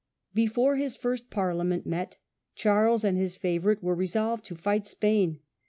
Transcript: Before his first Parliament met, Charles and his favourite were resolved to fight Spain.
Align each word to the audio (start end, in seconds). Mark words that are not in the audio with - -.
Before 0.33 0.77
his 0.77 0.95
first 0.95 1.29
Parliament 1.29 1.85
met, 1.85 2.17
Charles 2.55 3.03
and 3.03 3.15
his 3.19 3.35
favourite 3.35 3.83
were 3.83 3.93
resolved 3.93 4.43
to 4.45 4.55
fight 4.55 4.87
Spain. 4.87 5.41